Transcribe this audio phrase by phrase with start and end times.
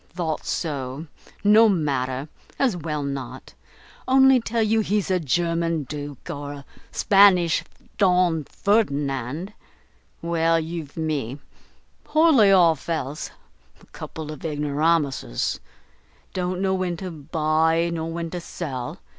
[0.09, 1.05] "Thought so.
[1.43, 3.53] No matter, as well not.
[4.07, 7.63] Only tell you he's a German Duke, or a Spanish
[7.99, 9.53] Don Ferdinand.
[10.23, 11.37] Well, you've me!
[12.03, 13.29] poorly off else.
[13.79, 15.59] A couple of ignoramuses!
[16.33, 18.97] don't know when to buy nor when to sell.